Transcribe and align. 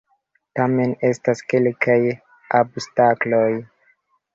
Tamen 0.59 0.95
estas 1.11 1.45
kelkaj 1.55 2.01
obstakloj! 2.65 3.49